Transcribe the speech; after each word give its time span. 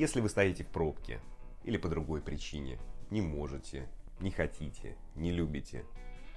Если 0.00 0.22
вы 0.22 0.30
стоите 0.30 0.64
в 0.64 0.68
пробке 0.68 1.20
или 1.62 1.76
по 1.76 1.90
другой 1.90 2.22
причине, 2.22 2.78
не 3.10 3.20
можете, 3.20 3.86
не 4.18 4.30
хотите, 4.30 4.96
не 5.14 5.30
любите 5.30 5.84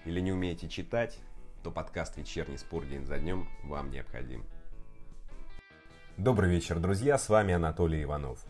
или 0.03 0.19
не 0.19 0.33
умеете 0.33 0.67
читать, 0.67 1.17
то 1.63 1.71
подкаст 1.71 2.17
«Вечерний 2.17 2.57
спор 2.57 2.83
день 2.85 3.05
за 3.05 3.19
днем» 3.19 3.47
вам 3.63 3.89
необходим. 3.89 4.43
Добрый 6.17 6.49
вечер, 6.49 6.77
друзья, 6.77 7.17
с 7.17 7.29
вами 7.29 7.53
Анатолий 7.53 8.03
Иванов. 8.03 8.43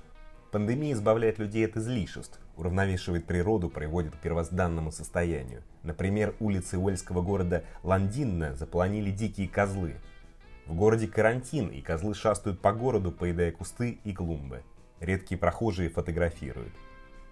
Пандемия 0.51 0.93
избавляет 0.93 1.37
людей 1.37 1.67
от 1.67 1.77
излишеств, 1.77 2.39
уравновешивает 2.57 3.27
природу, 3.27 3.69
приводит 3.69 4.15
к 4.15 4.19
первозданному 4.19 4.91
состоянию. 4.91 5.61
Например, 5.83 6.35
улицы 6.39 6.79
уэльского 6.79 7.21
города 7.21 7.65
Ландинна 7.83 8.55
заполонили 8.55 9.11
дикие 9.11 9.47
козлы. 9.47 9.93
В 10.65 10.73
городе 10.73 11.07
карантин, 11.07 11.67
и 11.67 11.81
козлы 11.81 12.15
шастают 12.15 12.61
по 12.61 12.73
городу, 12.73 13.11
поедая 13.11 13.51
кусты 13.51 13.99
и 14.03 14.11
клумбы. 14.11 14.63
Редкие 15.03 15.37
прохожие 15.37 15.89
фотографируют. 15.89 16.71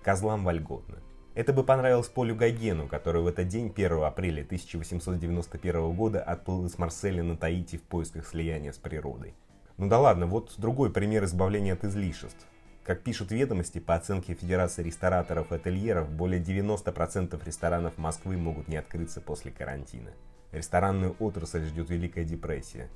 Козлам 0.03 0.43
вольготно. 0.43 0.97
Это 1.35 1.53
бы 1.53 1.63
понравилось 1.63 2.09
Полю 2.09 2.35
Гогену, 2.35 2.85
который 2.89 3.21
в 3.21 3.27
этот 3.27 3.47
день, 3.47 3.71
1 3.73 4.03
апреля 4.03 4.41
1891 4.41 5.93
года, 5.93 6.21
отплыл 6.21 6.65
из 6.65 6.77
Марселя 6.77 7.23
на 7.23 7.37
Таити 7.37 7.77
в 7.77 7.83
поисках 7.83 8.27
слияния 8.27 8.73
с 8.73 8.77
природой. 8.77 9.35
Ну 9.77 9.87
да 9.87 10.01
ладно, 10.01 10.25
вот 10.25 10.55
другой 10.57 10.91
пример 10.91 11.23
избавления 11.23 11.71
от 11.71 11.85
излишеств. 11.85 12.45
Как 12.83 13.03
пишут 13.03 13.31
ведомости, 13.31 13.79
по 13.79 13.95
оценке 13.95 14.33
Федерации 14.33 14.83
рестораторов 14.83 15.53
и 15.53 15.55
ательеров, 15.55 16.11
более 16.11 16.41
90% 16.41 17.41
ресторанов 17.45 17.97
Москвы 17.97 18.35
могут 18.35 18.67
не 18.67 18.75
открыться 18.75 19.21
после 19.21 19.49
карантина. 19.49 20.11
Ресторанную 20.51 21.15
отрасль 21.19 21.63
ждет 21.63 21.89
Великая 21.89 22.25
депрессия. 22.25 22.89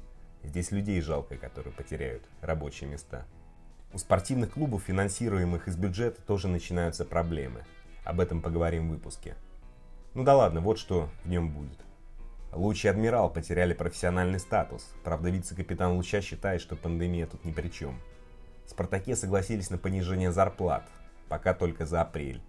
Здесь 0.43 0.71
людей 0.71 0.99
жалко, 0.99 1.37
которые 1.37 1.71
потеряют 1.71 2.23
рабочие 2.41 2.90
места. 2.90 3.26
У 3.96 3.98
спортивных 3.98 4.51
клубов, 4.51 4.84
финансируемых 4.84 5.70
из 5.70 5.77
бюджета, 5.77 6.21
тоже 6.21 6.49
начинаются 6.49 7.05
проблемы. 7.05 7.63
Об 8.04 8.20
этом 8.20 8.41
поговорим 8.41 8.90
в 8.90 8.91
выпуске. 8.91 9.35
Ну 10.13 10.26
да 10.26 10.35
ладно, 10.35 10.60
вот 10.60 10.77
что 10.79 11.10
в 11.24 11.29
нем 11.29 11.49
будет. 11.49 11.79
Луч 12.52 12.84
и 12.84 12.90
Адмирал 12.90 13.32
потеряли 13.32 13.74
профессиональный 13.74 14.41
статус. 14.41 14.93
Правда, 15.05 15.29
вице-капитан 15.29 15.93
Луча 15.93 16.20
считает, 16.20 16.60
что 16.60 16.76
пандемия 16.76 17.26
тут 17.26 17.46
ни 17.46 17.54
при 17.54 17.70
чем. 17.70 18.02
Спартаке 18.68 19.15
согласились 19.15 19.70
на 19.70 19.77
понижение 19.77 20.34
зарплат, 20.34 20.84
пока 21.30 21.54
только 21.54 21.85
за 21.85 22.02
апрель. 22.02 22.41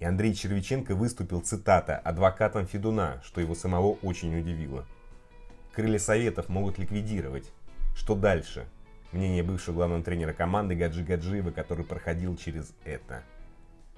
И 0.00 0.06
Андрей 0.06 0.32
Червиченко 0.32 0.94
выступил, 0.94 1.42
цитата, 1.42 1.98
адвокатом 1.98 2.66
Федуна, 2.66 3.20
что 3.22 3.42
его 3.42 3.54
самого 3.54 3.98
очень 4.00 4.34
удивило. 4.40 4.86
Крылья 5.74 5.98
Советов 5.98 6.48
могут 6.48 6.78
ликвидировать. 6.78 7.52
Что 7.94 8.14
дальше? 8.14 8.66
Мнение 9.12 9.42
бывшего 9.42 9.74
главного 9.74 10.02
тренера 10.02 10.34
команды 10.34 10.74
Гаджи 10.74 11.02
Гаджиева, 11.02 11.50
который 11.50 11.84
проходил 11.84 12.36
через 12.36 12.74
это. 12.84 13.22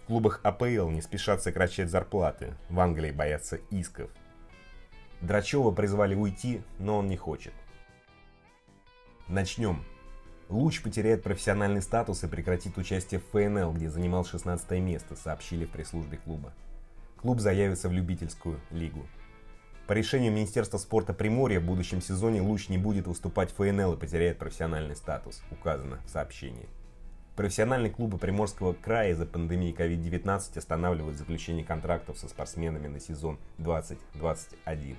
В 0.02 0.06
клубах 0.06 0.40
АПЛ 0.44 0.88
не 0.88 1.02
спешат 1.02 1.42
сокращать 1.42 1.90
зарплаты, 1.90 2.54
в 2.68 2.78
Англии 2.78 3.10
боятся 3.10 3.56
исков. 3.70 4.10
Драчева 5.20 5.72
призвали 5.72 6.14
уйти, 6.14 6.62
но 6.78 6.98
он 6.98 7.08
не 7.08 7.16
хочет. 7.16 7.52
Начнем. 9.26 9.84
Луч 10.48 10.82
потеряет 10.82 11.22
профессиональный 11.22 11.82
статус 11.82 12.24
и 12.24 12.28
прекратит 12.28 12.78
участие 12.78 13.20
в 13.20 13.24
ФНЛ, 13.30 13.72
где 13.72 13.88
занимал 13.88 14.24
16 14.24 14.70
место, 14.80 15.14
сообщили 15.16 15.64
в 15.64 15.70
пресс-службе 15.70 16.18
клуба. 16.18 16.52
Клуб 17.18 17.40
заявится 17.40 17.88
в 17.88 17.92
любительскую 17.92 18.60
лигу. 18.70 19.06
По 19.90 19.92
решению 19.92 20.30
Министерства 20.30 20.78
спорта 20.78 21.12
Приморья 21.12 21.58
в 21.58 21.64
будущем 21.64 22.00
сезоне 22.00 22.40
Луч 22.42 22.68
не 22.68 22.78
будет 22.78 23.08
выступать 23.08 23.50
в 23.50 23.56
ФНЛ 23.56 23.94
и 23.94 23.96
потеряет 23.96 24.38
профессиональный 24.38 24.94
статус, 24.94 25.42
указано 25.50 25.98
в 26.06 26.10
сообщении. 26.10 26.68
Профессиональные 27.34 27.90
клубы 27.90 28.16
Приморского 28.16 28.72
края 28.72 29.10
из-за 29.10 29.26
пандемии 29.26 29.74
COVID-19 29.76 30.58
останавливают 30.58 31.18
заключение 31.18 31.64
контрактов 31.64 32.20
со 32.20 32.28
спортсменами 32.28 32.86
на 32.86 33.00
сезон 33.00 33.40
2021. 33.58 34.96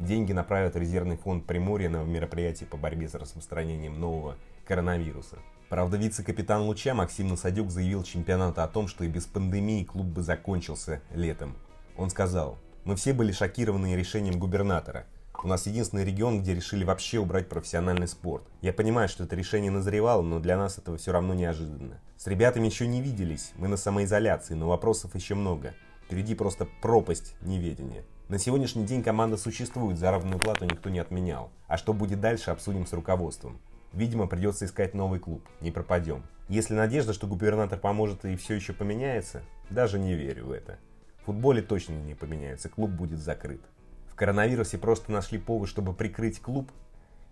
Деньги 0.00 0.32
направят 0.32 0.74
в 0.74 0.78
резервный 0.78 1.18
фонд 1.18 1.46
Приморья 1.46 1.88
на 1.88 2.02
мероприятия 2.02 2.66
по 2.66 2.76
борьбе 2.76 3.08
с 3.08 3.14
распространением 3.14 4.00
нового 4.00 4.34
коронавируса. 4.66 5.38
Правда, 5.68 5.96
вице-капитан 5.98 6.62
Луча 6.62 6.94
Максим 6.94 7.28
Насадюк 7.28 7.70
заявил 7.70 8.02
чемпионату 8.02 8.62
о 8.62 8.66
том, 8.66 8.88
что 8.88 9.04
и 9.04 9.08
без 9.08 9.24
пандемии 9.24 9.84
клуб 9.84 10.06
бы 10.06 10.22
закончился 10.22 11.00
летом. 11.14 11.54
Он 11.96 12.10
сказал, 12.10 12.58
мы 12.84 12.96
все 12.96 13.12
были 13.12 13.30
шокированы 13.30 13.94
решением 13.94 14.38
губернатора. 14.38 15.06
У 15.44 15.48
нас 15.48 15.66
единственный 15.66 16.04
регион, 16.04 16.40
где 16.40 16.54
решили 16.54 16.84
вообще 16.84 17.18
убрать 17.18 17.48
профессиональный 17.48 18.08
спорт. 18.08 18.44
Я 18.60 18.72
понимаю, 18.72 19.08
что 19.08 19.24
это 19.24 19.36
решение 19.36 19.70
назревало, 19.70 20.22
но 20.22 20.40
для 20.40 20.56
нас 20.56 20.78
этого 20.78 20.96
все 20.96 21.12
равно 21.12 21.34
неожиданно. 21.34 22.00
С 22.16 22.26
ребятами 22.26 22.66
еще 22.66 22.86
не 22.86 23.00
виделись, 23.00 23.52
мы 23.56 23.68
на 23.68 23.76
самоизоляции, 23.76 24.54
но 24.54 24.68
вопросов 24.68 25.14
еще 25.14 25.34
много. 25.34 25.74
Впереди 26.06 26.34
просто 26.34 26.66
пропасть 26.80 27.34
неведения. 27.40 28.04
На 28.28 28.38
сегодняшний 28.38 28.84
день 28.84 29.02
команда 29.02 29.36
существует, 29.36 29.98
заработную 29.98 30.40
плату 30.40 30.64
никто 30.64 30.90
не 30.90 30.98
отменял. 30.98 31.50
А 31.68 31.76
что 31.76 31.92
будет 31.92 32.20
дальше, 32.20 32.50
обсудим 32.50 32.86
с 32.86 32.92
руководством. 32.92 33.60
Видимо, 33.92 34.26
придется 34.26 34.64
искать 34.64 34.94
новый 34.94 35.20
клуб, 35.20 35.46
не 35.60 35.70
пропадем. 35.70 36.22
Если 36.48 36.74
надежда, 36.74 37.12
что 37.12 37.26
губернатор 37.26 37.78
поможет 37.78 38.24
и 38.24 38.36
все 38.36 38.54
еще 38.54 38.72
поменяется, 38.72 39.42
даже 39.70 39.98
не 39.98 40.14
верю 40.14 40.46
в 40.46 40.52
это. 40.52 40.78
В 41.22 41.26
футболе 41.26 41.62
точно 41.62 41.92
не 41.92 42.14
поменяется, 42.14 42.68
клуб 42.68 42.90
будет 42.90 43.20
закрыт. 43.20 43.60
В 44.08 44.16
коронавирусе 44.16 44.76
просто 44.76 45.12
нашли 45.12 45.38
повод, 45.38 45.68
чтобы 45.68 45.94
прикрыть 45.94 46.40
клуб. 46.40 46.72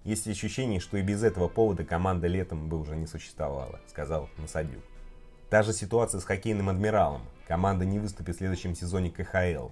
Есть 0.05 0.29
ощущение, 0.29 0.79
что 0.79 0.97
и 0.97 1.03
без 1.03 1.25
этого 1.25 1.49
повода 1.49 1.85
команда 1.85 2.29
летом 2.29 2.69
бы 2.69 2.79
уже 2.79 2.97
не 2.97 3.09
существовала, 3.09 3.81
сказал 3.89 4.29
Насадюк. 4.39 4.85
Та 5.51 5.65
же 5.65 5.73
ситуация 5.73 6.21
с 6.21 6.25
хоккейным 6.25 6.69
адмиралом. 6.69 7.23
Команда 7.49 7.85
не 7.85 7.99
выступит 7.99 8.37
в 8.37 8.39
следующем 8.39 8.77
сезоне 8.77 9.11
КХЛ. 9.11 9.71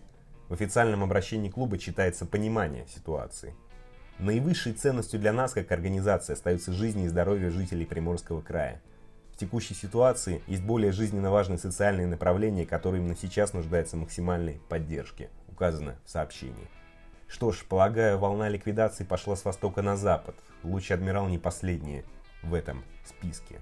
В 0.49 0.53
официальном 0.53 1.05
обращении 1.05 1.49
клуба 1.49 1.79
читается 1.79 2.27
понимание 2.27 2.89
ситуации. 2.89 3.55
Наивысшей 4.19 4.73
ценностью 4.73 5.21
для 5.21 5.33
нас, 5.33 5.53
как 5.53 5.71
организации, 5.71 6.33
остаются 6.33 6.73
жизни 6.73 7.05
и 7.05 7.09
здоровье 7.09 7.50
жителей 7.50 7.87
Приморского 7.87 8.41
края– 8.41 8.83
в 9.38 9.41
текущей 9.41 9.75
ситуации 9.75 10.43
есть 10.49 10.65
более 10.65 10.91
жизненно 10.91 11.31
важные 11.31 11.59
социальные 11.59 12.09
направления, 12.09 12.66
которые 12.66 13.00
именно 13.00 13.15
сейчас 13.15 13.53
нуждаются 13.53 13.94
в 13.97 14.00
максимальной 14.00 14.60
поддержке, 14.69 15.31
указано 15.47 15.94
в 16.04 16.10
сообщении. 16.10 16.69
Что 17.28 17.53
ж, 17.53 17.65
полагаю, 17.69 18.19
волна 18.19 18.49
ликвидации 18.49 19.04
пошла 19.04 19.37
с 19.37 19.44
востока 19.44 19.81
на 19.81 19.97
запад. 19.97 20.34
Луч 20.65 20.91
Адмирал 20.91 21.28
не 21.28 21.38
последние 21.38 22.04
в 22.43 22.53
этом 22.53 22.82
списке. 23.04 23.60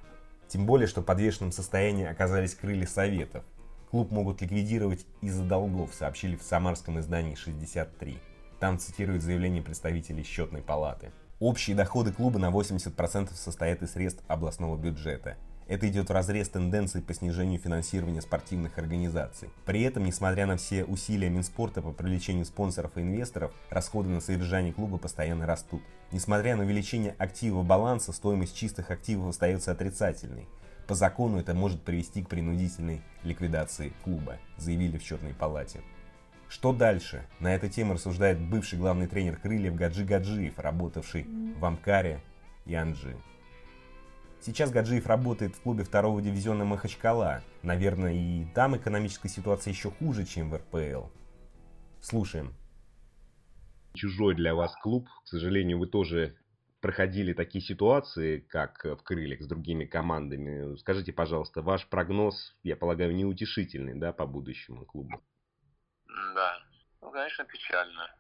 Тем 0.49 0.65
более, 0.65 0.87
что 0.87 1.03
в 1.03 1.05
подвешенном 1.05 1.53
состоянии 1.53 2.07
оказались 2.07 2.55
крылья 2.55 2.87
Советов. 2.87 3.45
Клуб 3.91 4.11
могут 4.11 4.41
ликвидировать 4.41 5.05
из-за 5.21 5.45
долгов, 5.45 5.93
сообщили 5.93 6.37
в 6.37 6.43
самарском 6.43 7.01
издании 7.01 7.35
63. 7.35 8.19
Там 8.61 8.79
цитируют 8.79 9.23
заявление 9.23 9.63
представителей 9.63 10.23
счетной 10.23 10.63
палаты. 10.63 11.13
Общие 11.39 11.77
доходы 11.77 12.13
клуба 12.13 12.39
на 12.39 12.49
80% 12.49 13.35
состоят 13.35 13.83
из 13.83 13.93
средств 13.93 14.25
областного 14.27 14.79
бюджета. 14.79 15.37
Это 15.69 15.89
идет 15.89 16.09
в 16.09 16.13
разрез 16.13 16.49
тенденций 16.49 17.03
по 17.03 17.13
снижению 17.13 17.59
финансирования 17.59 18.23
спортивных 18.23 18.79
организаций. 18.79 19.51
При 19.65 19.83
этом, 19.83 20.05
несмотря 20.05 20.47
на 20.47 20.57
все 20.57 20.85
усилия 20.85 21.29
Минспорта 21.29 21.83
по 21.83 21.91
привлечению 21.91 22.45
спонсоров 22.45 22.97
и 22.97 23.01
инвесторов, 23.01 23.53
расходы 23.69 24.09
на 24.09 24.21
содержание 24.21 24.73
клуба 24.73 24.97
постоянно 24.97 25.45
растут. 25.45 25.83
Несмотря 26.13 26.55
на 26.55 26.63
увеличение 26.63 27.17
активов 27.19 27.67
баланса, 27.67 28.13
стоимость 28.13 28.57
чистых 28.57 28.93
активов 28.93 29.31
остается 29.31 29.73
отрицательной. 29.73 30.47
По 30.87 30.95
закону 30.95 31.41
это 31.41 31.53
может 31.53 31.83
привести 31.83 32.23
к 32.23 32.29
принудительной 32.29 33.03
ликвидации 33.25 33.93
клуба, 34.05 34.39
заявили 34.57 34.99
в 34.99 35.03
счетной 35.03 35.35
палате. 35.35 35.81
Что 36.49 36.73
дальше? 36.73 37.27
На 37.41 37.53
эту 37.53 37.69
тему 37.69 37.95
рассуждает 37.95 38.41
бывший 38.41 38.79
главный 38.79 39.09
тренер 39.09 39.37
Крыльев 39.37 39.75
Гаджи 39.75 40.05
Гаджиев, 40.05 40.57
работавший 40.61 41.27
в 41.59 41.65
Амкаре 41.65 42.21
и 42.67 42.75
Анжи. 42.75 43.17
Сейчас 44.47 44.71
Гаджиев 44.71 45.09
работает 45.09 45.57
в 45.57 45.61
клубе 45.61 45.83
второго 45.83 46.23
дивизиона 46.23 46.65
Махачкала. 46.65 47.43
Наверное, 47.65 48.13
и 48.13 48.45
там 48.55 48.77
экономическая 48.77 49.29
ситуация 49.29 49.73
еще 49.73 49.91
хуже, 49.91 50.25
чем 50.25 50.51
в 50.51 50.55
РПЛ. 50.55 51.09
Слушаем. 52.01 52.55
Чужой 53.93 54.37
для 54.37 54.55
вас 54.55 54.73
клуб. 54.77 55.09
К 55.25 55.27
сожалению, 55.27 55.81
вы 55.81 55.89
тоже 55.89 56.37
проходили 56.81 57.33
такие 57.33 57.61
ситуации, 57.61 58.39
как 58.39 58.85
в 58.85 59.03
Крыльях 59.03 59.43
с 59.43 59.49
другими 59.49 59.85
командами. 59.85 60.77
Скажите, 60.77 61.13
пожалуйста, 61.13 61.61
ваш 61.61 61.89
прогноз, 61.89 62.55
я 62.63 62.77
полагаю, 62.77 63.17
неутешительный, 63.17 63.99
да, 63.99 64.13
по 64.13 64.27
будущему 64.27 64.85
клубу? 64.85 65.25
Да, 66.07 66.57
ну, 67.03 67.11
конечно, 67.11 67.45
печально. 67.47 68.15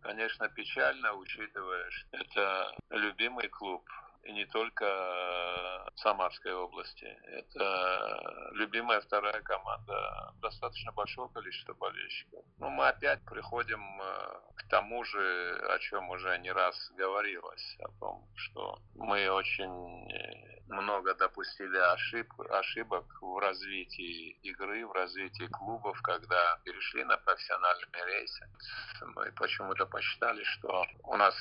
Конечно, 0.00 0.48
печально, 0.48 1.14
учитывая, 1.14 1.90
что 1.90 2.18
это 2.18 2.76
любимый 2.90 3.48
клуб 3.48 3.82
и 4.24 4.32
не 4.32 4.46
только 4.46 4.84
э, 4.84 5.88
Самарской 5.96 6.52
области. 6.54 7.04
Это 7.26 8.50
любимая 8.52 9.00
вторая 9.00 9.40
команда 9.42 10.32
достаточно 10.40 10.92
большого 10.92 11.28
количества 11.28 11.74
болельщиков. 11.74 12.44
Но 12.58 12.70
мы 12.70 12.88
опять 12.88 13.24
приходим 13.24 13.80
э, 14.00 14.40
к 14.56 14.68
тому 14.68 15.04
же, 15.04 15.60
о 15.70 15.78
чем 15.78 16.10
уже 16.10 16.38
не 16.38 16.52
раз 16.52 16.76
говорилось, 16.96 17.76
о 17.80 17.88
том, 17.98 18.28
что 18.36 18.78
мы 18.94 19.28
очень 19.28 20.10
э, 20.10 20.62
много 20.68 21.14
допустили 21.14 21.76
ошиб, 21.76 22.28
ошибок 22.50 23.04
в 23.20 23.38
развитии 23.38 24.38
игры, 24.42 24.86
в 24.86 24.92
развитии 24.92 25.46
клубов, 25.48 26.00
когда 26.02 26.58
перешли 26.64 27.04
на 27.04 27.16
профессиональные 27.16 28.06
рейсы. 28.06 28.48
Мы 29.14 29.32
почему-то 29.32 29.86
посчитали, 29.86 30.42
что 30.44 30.86
у 31.04 31.16
нас 31.16 31.34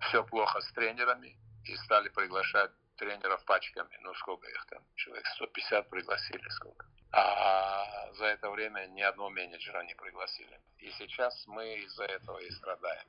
все 0.00 0.24
плохо 0.24 0.60
с 0.60 0.72
тренерами 0.72 1.36
и 1.68 1.76
стали 1.76 2.08
приглашать 2.08 2.70
тренеров 2.96 3.44
пачками. 3.44 3.96
Ну, 4.02 4.14
сколько 4.14 4.48
их 4.48 4.66
там? 4.66 4.82
Человек 4.96 5.26
150 5.26 5.88
пригласили, 5.88 6.48
сколько? 6.50 6.86
А 7.12 8.12
за 8.14 8.26
это 8.26 8.50
время 8.50 8.86
ни 8.88 9.02
одного 9.02 9.30
менеджера 9.30 9.82
не 9.84 9.94
пригласили. 9.94 10.60
И 10.78 10.90
сейчас 10.92 11.46
мы 11.46 11.76
из-за 11.84 12.04
этого 12.04 12.38
и 12.38 12.50
страдаем. 12.50 13.06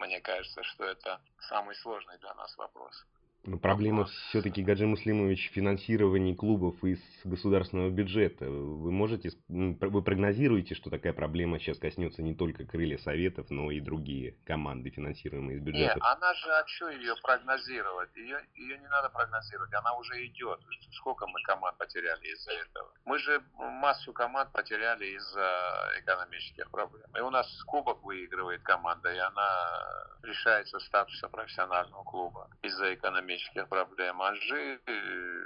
Мне 0.00 0.20
кажется, 0.20 0.62
что 0.62 0.84
это 0.84 1.20
самый 1.48 1.74
сложный 1.76 2.18
для 2.18 2.34
нас 2.34 2.56
вопрос. 2.56 3.04
Но 3.44 3.56
проблема 3.58 4.04
все-таки, 4.04 4.62
Гаджи 4.62 4.86
Муслимович, 4.86 5.50
в 5.50 5.54
финансировании 5.54 6.34
клубов 6.34 6.84
из 6.84 7.00
государственного 7.24 7.88
бюджета. 7.88 8.50
Вы 8.50 8.92
можете, 8.92 9.30
вы 9.48 10.02
прогнозируете, 10.02 10.74
что 10.74 10.90
такая 10.90 11.14
проблема 11.14 11.58
сейчас 11.58 11.78
коснется 11.78 12.22
не 12.22 12.34
только 12.34 12.66
крылья 12.66 12.98
советов, 12.98 13.46
но 13.48 13.70
и 13.70 13.80
другие 13.80 14.36
команды, 14.44 14.90
финансируемые 14.90 15.56
из 15.56 15.62
бюджета? 15.62 15.94
Нет, 15.94 16.04
она 16.04 16.34
же, 16.34 16.50
а 16.50 16.66
что 16.66 16.90
ее 16.90 17.14
прогнозировать? 17.22 18.14
Ее, 18.14 18.38
ее 18.54 18.78
не 18.78 18.88
надо 18.88 19.08
прогнозировать, 19.08 19.72
она 19.72 19.94
уже 19.94 20.26
идет. 20.26 20.60
Сколько 20.92 21.26
мы 21.26 21.40
команд 21.44 21.78
потеряли 21.78 22.26
из-за 22.34 22.52
этого? 22.52 22.92
Мы 23.06 23.18
же 23.18 23.42
массу 23.54 24.12
команд 24.12 24.52
потеряли 24.52 25.16
из-за 25.16 25.90
экономических 26.00 26.70
проблем. 26.70 27.06
И 27.16 27.20
у 27.20 27.30
нас 27.30 27.46
кубок 27.64 28.02
выигрывает 28.02 28.62
команда, 28.62 29.10
и 29.14 29.18
она 29.18 30.18
лишается 30.22 30.78
статуса 30.80 31.28
профессионального 31.30 32.04
клуба 32.04 32.50
из-за 32.60 32.92
экономических 32.92 33.29
экономических 33.30 33.68
проблем. 33.68 34.22
Анжи, 34.22 34.80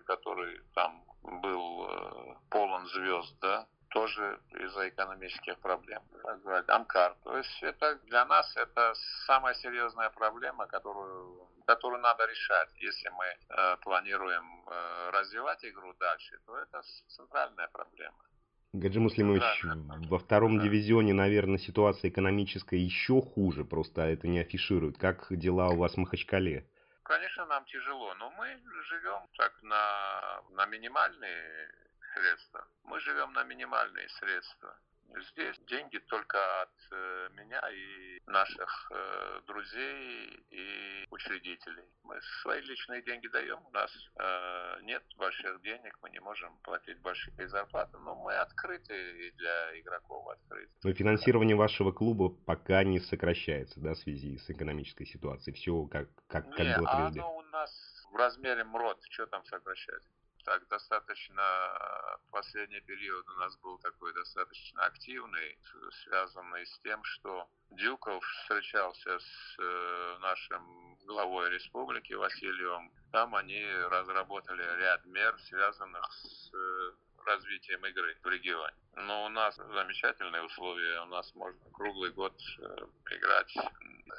который 0.07 0.61
там 0.75 1.05
был 1.23 1.87
э, 1.89 2.35
полон 2.51 2.87
звезд, 2.87 3.37
да, 3.41 3.67
тоже 3.91 4.39
из-за 4.61 4.89
экономических 4.89 5.59
проблем. 5.59 6.03
Амкар. 6.69 7.17
То 7.25 7.37
есть 7.37 7.63
это 7.63 7.97
для 8.07 8.25
нас 8.27 8.57
это 8.57 8.95
самая 9.27 9.55
серьезная 9.55 10.11
проблема, 10.11 10.67
которую, 10.67 11.49
которую 11.67 12.03
надо 12.03 12.27
решать. 12.27 12.69
Если 12.77 13.09
мы 13.11 13.25
э, 13.25 13.77
планируем 13.83 14.45
э, 14.67 15.11
развивать 15.11 15.65
игру 15.65 15.93
дальше, 16.01 16.39
то 16.47 16.57
это 16.57 16.83
центральная 17.09 17.69
проблема. 17.69 18.19
Гаджи 18.73 18.99
Муслимович, 18.99 19.63
да, 19.63 19.77
во 20.09 20.19
втором 20.19 20.59
да. 20.59 20.65
дивизионе, 20.65 21.13
наверное, 21.13 21.59
ситуация 21.59 22.11
экономическая 22.11 22.77
еще 22.77 23.23
хуже, 23.23 23.65
просто 23.65 24.03
это 24.03 24.27
не 24.27 24.41
афишируют. 24.41 24.99
Как 24.99 25.27
дела 25.31 25.69
у 25.69 25.77
вас 25.77 25.95
в 25.95 25.99
Махачкале? 25.99 26.67
Конечно, 27.05 27.45
нам 27.45 27.67
тяжело, 27.67 28.15
но 28.15 28.31
мы 28.31 28.47
живем 28.85 29.29
так 29.37 29.63
на, 29.63 30.43
на 30.53 30.65
минимальные 30.65 31.71
средства. 32.15 32.67
Мы 32.85 32.99
живем 33.01 33.35
на 33.35 33.45
минимальные 33.45 34.09
средства. 34.09 34.75
Здесь 35.33 35.59
деньги 35.69 35.99
только 35.99 36.39
от 36.63 36.75
э, 36.91 37.29
меня 37.35 37.61
и 37.71 38.21
наших 38.27 38.91
э, 38.93 39.41
друзей 39.47 40.45
и 40.51 41.07
учредителей. 41.11 41.85
Мы 42.03 42.21
свои 42.43 42.61
личные 42.63 43.03
деньги 43.03 43.29
даем. 43.29 43.59
У 43.65 43.71
нас 43.71 43.91
э, 44.19 44.81
нет 44.83 45.03
больших 45.17 45.63
денег, 45.63 45.97
мы 46.03 46.11
не 46.11 46.21
можем 46.21 46.57
платить 46.63 46.99
большие 47.01 47.49
зарплаты, 47.49 47.97
но 47.99 48.15
мы 48.17 48.35
открыты 48.35 48.95
и 49.27 49.31
для 49.33 49.81
игроков 49.81 50.29
открыты. 50.29 50.71
Но 50.83 50.93
финансирование 50.93 51.57
вашего 51.57 51.93
клуба 51.93 52.29
пока 52.29 52.83
не 52.83 53.01
сокращается, 53.01 53.81
да, 53.81 53.95
в 53.95 53.99
связи 53.99 54.39
с 54.39 54.51
экономической 54.51 55.07
ситуацией. 55.07 55.55
Все 55.55 55.87
как, 55.87 56.09
как, 56.27 56.51
как 56.51 56.59
не, 56.59 56.77
было 56.77 56.87
прежде. 56.97 57.21
Оно 57.21 57.37
у 57.37 57.43
нас 57.43 58.05
в 58.11 58.17
размере 58.17 58.65
МРОД, 58.65 58.99
что 59.11 59.27
там 59.27 59.45
сокращать? 59.45 60.03
Так 60.45 60.67
достаточно 60.69 61.43
последний 62.31 62.81
период 62.81 63.29
у 63.29 63.39
нас 63.41 63.57
был 63.59 63.79
такой 63.79 64.13
достаточно 64.15 64.85
активный, 64.85 65.59
связанный 66.05 66.67
с 66.67 66.79
тем, 66.81 67.03
что 67.05 67.49
Дюков 67.71 68.25
встречался 68.25 69.19
с 69.19 69.57
э, 69.59 70.19
нашим 70.21 70.97
главой 71.07 71.51
республики 71.51 72.13
Васильевым. 72.13 72.93
Там 73.13 73.35
они 73.35 73.65
разработали 73.91 74.63
ряд 74.79 75.05
мер, 75.07 75.39
связанных 75.49 76.13
с 76.13 76.51
э, 76.55 76.93
развитием 77.27 77.85
игры 77.87 78.17
в 78.23 78.29
регионе. 78.29 78.75
Но 78.97 79.27
у 79.27 79.29
нас 79.29 79.57
замечательные 79.57 80.43
условия, 80.43 81.01
у 81.03 81.07
нас 81.07 81.35
можно 81.35 81.71
круглый 81.73 82.13
год 82.13 82.35
э, 82.59 82.77
играть. 83.11 83.57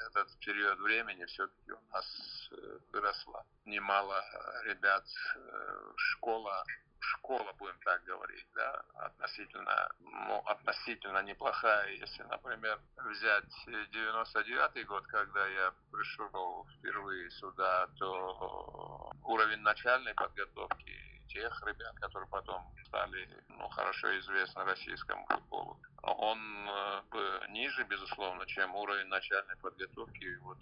Этот 0.09 0.37
период 0.39 0.79
времени 0.79 1.25
все-таки 1.25 1.71
у 1.71 1.91
нас 1.91 2.49
э, 2.51 2.79
выросло 2.91 3.45
немало 3.65 4.23
ребят, 4.65 5.05
э, 5.35 5.93
школа 5.95 6.63
школа, 7.05 7.53
будем 7.53 7.77
так 7.83 8.03
говорить, 8.03 8.47
да, 8.55 8.83
относительно, 8.95 9.89
ну, 9.99 10.37
относительно 10.45 11.21
неплохая. 11.23 11.91
Если, 11.91 12.23
например, 12.23 12.79
взять 12.97 13.45
99-й 13.67 14.83
год, 14.83 15.05
когда 15.07 15.47
я 15.47 15.73
пришел 15.91 16.67
впервые 16.77 17.29
сюда, 17.31 17.87
то 17.99 19.11
уровень 19.23 19.61
начальной 19.61 20.13
подготовки 20.13 21.14
тех 21.27 21.63
ребят, 21.65 21.95
которые 21.99 22.27
потом 22.29 22.63
стали 22.85 23.27
ну, 23.49 23.67
хорошо 23.69 24.17
известны 24.19 24.63
российскому 24.63 25.25
футболу. 25.27 25.79
Он 26.03 26.39
э, 26.69 27.01
ниже, 27.49 27.83
безусловно, 27.83 28.45
чем 28.45 28.75
уровень 28.75 29.07
начальной 29.07 29.55
подготовки 29.57 30.37
вот 30.41 30.57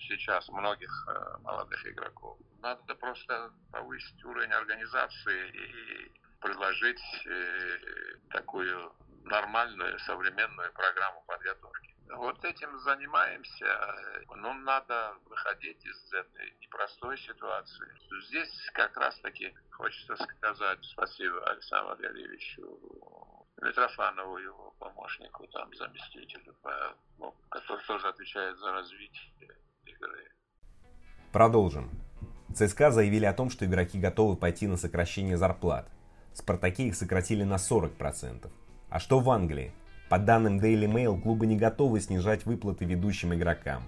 сейчас 0.00 0.48
многих 0.48 0.90
э, 1.08 1.38
молодых 1.42 1.86
игроков. 1.86 2.38
Надо 2.60 2.94
просто 2.94 3.52
повысить 3.72 4.24
уровень 4.24 4.52
организации 4.52 5.50
и 5.50 6.12
предложить 6.40 7.02
э, 7.26 7.78
такую 8.30 8.92
нормальную 9.24 9.98
современную 10.00 10.72
программу 10.72 11.22
подготовки. 11.26 11.94
Вот 12.16 12.44
этим 12.44 12.78
занимаемся. 12.80 13.94
Ну, 14.36 14.54
надо 14.54 15.14
выходить 15.26 15.84
из 15.84 16.12
этой 16.12 16.54
непростой 16.60 17.18
ситуации. 17.18 17.86
Здесь 18.28 18.70
как 18.72 18.96
раз-таки 18.96 19.54
хочется 19.70 20.16
сказать 20.16 20.78
спасибо 20.84 21.44
Александру 21.50 21.96
Валерьевичу 21.96 23.46
Митрофанову, 23.60 24.38
его 24.38 24.74
помощнику, 24.78 25.46
там, 25.48 25.72
заместителю, 25.74 26.54
ну, 27.18 27.34
который 27.48 27.84
тоже 27.86 28.08
отвечает 28.08 28.56
за 28.58 28.72
развитие 28.72 29.56
игры. 29.84 30.30
Продолжим. 31.32 31.90
ЦСКА 32.54 32.90
заявили 32.90 33.26
о 33.26 33.34
том, 33.34 33.50
что 33.50 33.66
игроки 33.66 33.98
готовы 33.98 34.36
пойти 34.36 34.66
на 34.66 34.76
сокращение 34.76 35.36
зарплат. 35.36 35.88
Спартаки 36.32 36.88
их 36.88 36.94
сократили 36.94 37.42
на 37.42 37.56
40%. 37.56 38.50
А 38.90 38.98
что 38.98 39.20
в 39.20 39.28
Англии? 39.30 39.72
По 40.08 40.18
данным 40.18 40.58
Daily 40.58 40.90
Mail, 40.90 41.20
клубы 41.20 41.46
не 41.46 41.56
готовы 41.56 42.00
снижать 42.00 42.46
выплаты 42.46 42.86
ведущим 42.86 43.34
игрокам. 43.34 43.82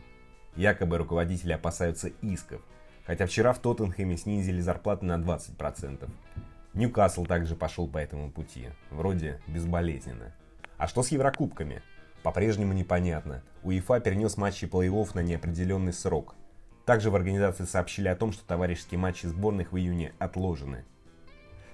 Якобы 0.54 0.98
руководители 0.98 1.52
опасаются 1.52 2.08
исков, 2.20 2.60
хотя 3.06 3.24
вчера 3.24 3.54
в 3.54 3.58
Тоттенхэме 3.58 4.18
снизили 4.18 4.60
зарплаты 4.60 5.06
на 5.06 5.16
20%. 5.16 6.10
Ньюкасл 6.74 7.24
также 7.24 7.56
пошел 7.56 7.88
по 7.88 7.96
этому 7.96 8.30
пути, 8.30 8.68
вроде 8.90 9.40
безболезненно. 9.46 10.34
А 10.76 10.88
что 10.88 11.02
с 11.02 11.08
Еврокубками? 11.08 11.82
По-прежнему 12.22 12.74
непонятно. 12.74 13.42
УЕФА 13.62 14.00
перенес 14.00 14.36
матчи 14.36 14.66
плей-офф 14.66 15.12
на 15.14 15.20
неопределенный 15.20 15.94
срок. 15.94 16.34
Также 16.84 17.10
в 17.10 17.16
организации 17.16 17.64
сообщили 17.64 18.08
о 18.08 18.16
том, 18.16 18.32
что 18.32 18.44
товарищеские 18.44 18.98
матчи 18.98 19.24
сборных 19.24 19.72
в 19.72 19.78
июне 19.78 20.12
отложены. 20.18 20.84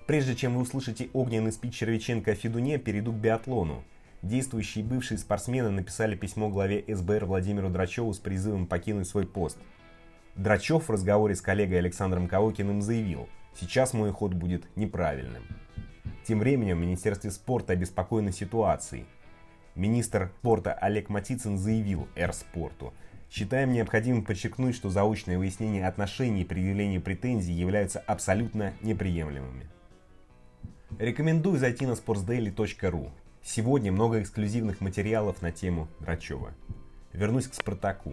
Прежде 0.06 0.36
чем 0.36 0.54
вы 0.54 0.62
услышите 0.62 1.10
огненный 1.14 1.50
спич 1.50 1.74
Червиченко 1.74 2.30
о 2.30 2.34
Федуне, 2.36 2.78
перейду 2.78 3.12
к 3.12 3.16
биатлону. 3.16 3.82
Действующие 4.22 4.84
и 4.84 4.86
бывшие 4.86 5.18
спортсмены 5.18 5.70
написали 5.70 6.16
письмо 6.16 6.48
главе 6.48 6.84
СБР 6.88 7.26
Владимиру 7.26 7.68
Драчеву 7.68 8.12
с 8.12 8.18
призывом 8.18 8.66
покинуть 8.66 9.08
свой 9.08 9.26
пост. 9.26 9.58
Драчев 10.34 10.88
в 10.88 10.90
разговоре 10.90 11.34
с 11.34 11.40
коллегой 11.40 11.78
Александром 11.78 12.28
Каокиным 12.28 12.82
заявил, 12.82 13.28
сейчас 13.58 13.92
мой 13.92 14.12
ход 14.12 14.34
будет 14.34 14.64
неправильным. 14.76 15.44
Тем 16.26 16.40
временем 16.40 16.78
в 16.78 16.80
Министерстве 16.80 17.30
спорта 17.30 17.72
обеспокоены 17.72 18.32
ситуацией. 18.32 19.06
Министр 19.74 20.32
спорта 20.38 20.72
Олег 20.72 21.08
Матицын 21.08 21.58
заявил 21.58 22.08
Р-спорту, 22.16 22.92
Считаем 23.30 23.72
необходимым 23.72 24.24
подчеркнуть, 24.24 24.74
что 24.74 24.88
заочное 24.88 25.36
выяснение 25.36 25.86
отношений 25.86 26.42
и 26.42 26.44
предъявление 26.44 27.00
претензий 27.00 27.52
являются 27.52 27.98
абсолютно 27.98 28.72
неприемлемыми. 28.82 29.68
Рекомендую 30.98 31.58
зайти 31.58 31.86
на 31.86 31.92
sportsdaily.ru. 31.92 33.10
Сегодня 33.48 33.92
много 33.92 34.20
эксклюзивных 34.20 34.80
материалов 34.80 35.40
на 35.40 35.52
тему 35.52 35.86
Драчева. 36.00 36.52
Вернусь 37.12 37.46
к 37.46 37.54
Спартаку. 37.54 38.12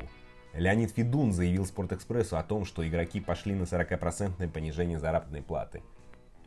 Леонид 0.54 0.92
Федун 0.92 1.34
заявил 1.34 1.66
Спортэкспрессу 1.66 2.38
о 2.38 2.44
том, 2.44 2.66
что 2.66 2.88
игроки 2.88 3.20
пошли 3.20 3.56
на 3.56 3.64
40% 3.64 4.48
понижение 4.52 5.00
заработной 5.00 5.42
платы. 5.42 5.82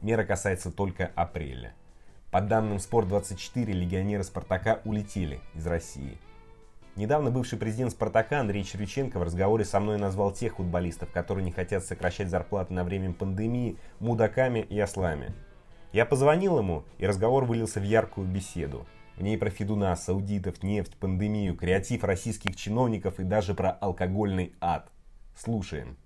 Мера 0.03 0.23
касается 0.23 0.71
только 0.71 1.11
апреля. 1.17 1.75
По 2.31 2.41
данным 2.41 2.77
Спорт24, 2.77 3.65
легионеры 3.73 4.23
Спартака 4.23 4.81
улетели 4.85 5.41
из 5.55 5.67
России. 5.67 6.17
Недавно 6.95 7.33
бывший 7.33 7.59
президент 7.59 7.91
«Спартака» 7.91 8.39
Андрей 8.39 8.63
Черюченко 8.63 9.19
в 9.19 9.25
разговоре 9.25 9.65
со 9.65 9.81
мной 9.81 9.99
назвал 9.99 10.31
тех 10.31 10.57
футболистов, 10.57 11.11
которые 11.11 11.45
не 11.45 11.51
хотят 11.51 11.85
сокращать 11.85 12.31
зарплаты 12.31 12.73
на 12.73 12.85
время 12.85 13.13
пандемии, 13.13 13.79
мудаками 13.99 14.61
и 14.61 14.79
ослами. 14.79 15.35
Я 15.97 16.05
позвонил 16.05 16.59
ему, 16.59 16.85
и 16.99 17.07
разговор 17.07 17.47
вылился 17.47 17.81
в 17.81 17.83
яркую 17.83 18.27
беседу. 18.29 18.87
В 19.17 19.23
ней 19.23 19.39
про 19.39 19.49
Федуна, 19.49 19.97
саудитов, 19.97 20.63
нефть, 20.63 20.95
пандемию, 21.01 21.57
креатив 21.57 22.05
российских 22.05 22.55
чиновников 22.55 23.19
и 23.19 23.25
даже 23.25 23.55
про 23.55 23.71
алкогольный 23.71 24.53
ад. 24.61 24.93
Слушаем. 25.35 25.97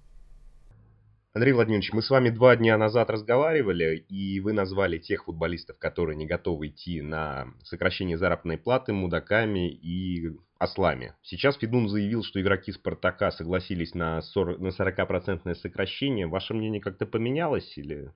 Андрей 1.32 1.54
Владимирович, 1.54 1.92
мы 1.92 2.02
с 2.02 2.10
вами 2.10 2.30
два 2.30 2.54
дня 2.54 2.78
назад 2.78 3.10
разговаривали, 3.10 3.96
и 3.96 4.38
вы 4.38 4.52
назвали 4.52 4.98
тех 4.98 5.24
футболистов, 5.24 5.76
которые 5.78 6.16
не 6.16 6.26
готовы 6.28 6.68
идти 6.68 7.02
на 7.02 7.48
сокращение 7.64 8.16
заработной 8.16 8.58
платы 8.58 8.92
мудаками 8.92 9.72
и 9.72 10.36
ослами. 10.60 11.14
Сейчас 11.22 11.56
Федун 11.56 11.88
заявил, 11.88 12.22
что 12.22 12.40
игроки 12.40 12.70
«Спартака» 12.70 13.32
согласились 13.32 13.96
на 13.96 14.20
40%, 14.20 14.60
на 14.60 14.70
40 14.70 15.56
сокращение. 15.56 16.28
Ваше 16.28 16.54
мнение 16.54 16.80
как-то 16.80 17.06
поменялось 17.06 17.76
или 17.76 18.12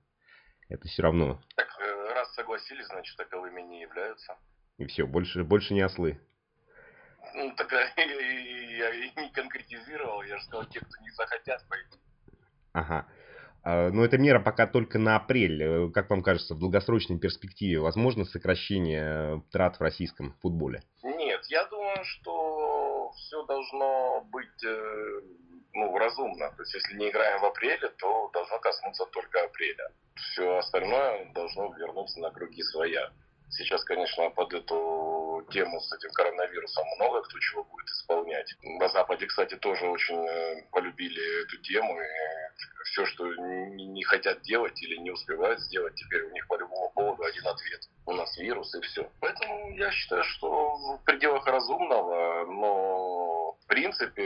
это 0.69 0.87
все 0.87 1.03
равно? 1.03 1.39
Так, 1.55 1.67
э, 1.79 2.13
раз 2.13 2.33
согласились, 2.33 2.87
значит 2.87 3.15
таковыми 3.17 3.61
не 3.61 3.81
являются. 3.81 4.35
И 4.77 4.85
все, 4.85 5.05
больше, 5.05 5.43
больше 5.43 5.73
не 5.73 5.81
ослы. 5.81 6.19
Ну, 7.33 7.53
так 7.55 7.71
я, 7.97 8.03
я, 8.05 8.89
я 8.89 9.21
не 9.23 9.29
конкретизировал, 9.31 10.23
я 10.23 10.37
же 10.37 10.43
сказал, 10.43 10.65
те, 10.65 10.79
кто 10.79 11.01
не 11.01 11.11
захотят 11.11 11.65
пойти. 11.67 11.99
Ага. 12.73 13.07
А, 13.63 13.89
но 13.89 14.05
эта 14.05 14.17
мера 14.17 14.39
пока 14.39 14.67
только 14.67 14.99
на 14.99 15.15
апрель. 15.15 15.63
Э, 15.63 15.89
как 15.91 16.09
вам 16.09 16.21
кажется, 16.21 16.53
в 16.55 16.59
долгосрочной 16.59 17.17
перспективе 17.17 17.79
возможно 17.79 18.25
сокращение 18.25 19.43
трат 19.51 19.77
в 19.77 19.81
российском 19.81 20.33
футболе? 20.41 20.83
Нет, 21.03 21.41
я 21.49 21.65
думаю, 21.65 22.03
что 22.03 23.11
все 23.17 23.43
должно 23.45 24.21
быть 24.31 24.63
э, 24.63 25.21
ну, 25.75 25.97
разумно. 25.97 26.51
То 26.51 26.63
есть, 26.63 26.73
если 26.73 26.95
не 26.95 27.09
играем 27.09 27.41
в 27.41 27.45
апреле, 27.45 27.89
то 27.97 28.29
должно 28.33 28.59
коснуться 28.59 29.05
только 29.07 29.43
апреля. 29.43 29.91
Все 30.15 30.57
остальное 30.57 31.25
должно 31.33 31.73
вернуться 31.73 32.19
на 32.19 32.31
круги 32.31 32.63
своя. 32.63 33.11
Сейчас, 33.49 33.83
конечно, 33.83 34.29
под 34.31 34.53
эту 34.53 35.45
тему 35.51 35.79
с 35.79 35.93
этим 35.93 36.11
коронавирусом 36.13 36.83
много 36.95 37.21
кто 37.21 37.39
чего 37.39 37.63
будет 37.63 37.87
исполнять. 37.87 38.55
На 38.63 38.89
Западе, 38.89 39.27
кстати, 39.27 39.55
тоже 39.55 39.85
очень 39.85 40.17
э, 40.17 40.63
полюбили 40.71 41.43
эту 41.43 41.57
тему. 41.57 41.99
И 42.01 42.83
все, 42.85 43.05
что 43.05 43.25
не 43.35 44.03
хотят 44.03 44.41
делать 44.41 44.81
или 44.81 44.97
не 44.97 45.11
успевают 45.11 45.59
сделать, 45.59 45.95
теперь 45.95 46.23
у 46.23 46.31
них 46.31 46.47
по 46.47 46.57
любому 46.57 46.91
поводу 46.95 47.23
один 47.23 47.45
ответ. 47.47 47.81
У 48.05 48.13
нас 48.13 48.35
вирус 48.37 48.73
и 48.75 48.81
все. 48.81 49.09
Поэтому 49.19 49.71
я 49.71 49.91
считаю, 49.91 50.23
что 50.23 50.75
в 50.75 51.03
пределах 51.05 51.45
разумного, 51.45 52.45
но 52.45 53.44
в 53.65 53.67
принципе, 53.67 54.23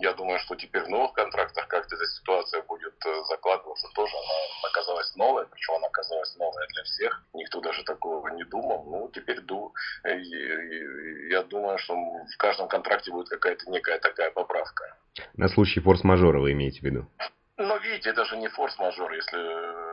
я 0.00 0.12
думаю, 0.12 0.38
что 0.38 0.54
теперь 0.54 0.84
в 0.84 0.88
новых 0.88 1.12
контрактах 1.12 1.66
как-то 1.66 1.96
эта 1.96 2.06
ситуация 2.06 2.62
будет 2.62 2.94
э, 3.04 3.22
закладываться 3.28 3.88
тоже. 3.96 4.14
Она 4.16 4.68
оказалась 4.70 5.16
новая, 5.16 5.44
причем 5.46 5.74
она 5.74 5.88
оказалась 5.88 6.36
новая 6.36 6.66
для 6.68 6.84
всех. 6.84 7.24
Никто 7.34 7.60
даже 7.60 7.82
такого 7.82 8.28
не 8.28 8.44
думал. 8.44 8.84
Ну, 8.84 9.10
теперь 9.12 9.40
ду, 9.40 9.74
я 10.04 11.42
думаю, 11.42 11.78
что 11.78 11.94
в 11.94 12.36
каждом 12.38 12.68
контракте 12.68 13.10
будет 13.10 13.28
какая-то 13.28 13.68
некая 13.68 13.98
такая 13.98 14.30
поправка. 14.30 14.96
На 15.34 15.48
случай 15.48 15.80
форс-мажора 15.80 16.38
вы 16.38 16.52
имеете 16.52 16.78
в 16.78 16.84
виду? 16.84 17.06
Но 17.56 17.76
видите, 17.78 18.10
это 18.10 18.24
же 18.24 18.36
не 18.36 18.48
форс-мажор, 18.48 19.12
если 19.12 19.38
э, 19.38 19.91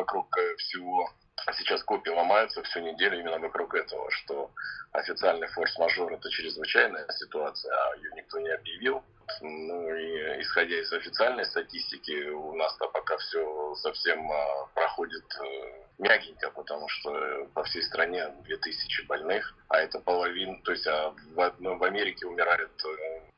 вокруг 0.00 0.36
э, 0.38 0.56
всего 0.56 1.10
сейчас 1.58 1.82
копии 1.84 2.10
ломаются 2.10 2.62
всю 2.62 2.80
неделю 2.80 3.20
именно 3.20 3.38
вокруг 3.38 3.74
этого, 3.74 4.10
что 4.10 4.50
официальный 4.92 5.46
форс-мажор 5.48 6.12
это 6.12 6.30
чрезвычайная 6.30 7.06
ситуация, 7.10 7.72
а 7.74 7.96
ее 7.96 8.10
никто 8.16 8.38
не 8.40 8.50
объявил. 8.50 9.02
Ну 9.40 9.94
и 9.94 10.42
исходя 10.42 10.76
из 10.80 10.92
официальной 10.92 11.44
статистики, 11.44 12.28
у 12.28 12.54
нас-то 12.56 12.88
пока 12.88 13.16
все 13.18 13.74
совсем 13.76 14.30
а, 14.30 14.66
проходит 14.74 15.24
э, 15.40 15.84
мягенько, 15.98 16.50
потому 16.50 16.88
что 16.88 17.46
по 17.54 17.62
всей 17.64 17.82
стране 17.84 18.28
2000 18.42 19.06
больных, 19.06 19.54
а 19.68 19.78
это 19.78 20.00
половина, 20.00 20.60
то 20.64 20.72
есть 20.72 20.86
а 20.86 21.10
в, 21.10 21.54
в 21.58 21.84
Америке 21.84 22.26
умирает 22.26 22.70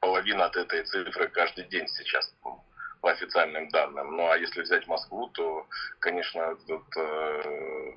половина 0.01 0.47
от 0.47 0.57
этой 0.57 0.83
цифры 0.85 1.29
каждый 1.29 1.65
день 1.67 1.87
сейчас 1.89 2.33
по 3.03 3.11
официальным 3.11 3.69
данным. 3.69 4.17
Ну 4.17 4.31
а 4.31 4.39
если 4.39 4.63
взять 4.63 4.87
Москву, 4.87 5.29
то, 5.35 5.67
конечно, 5.99 6.57
тут, 6.69 6.85
э, 6.97 7.43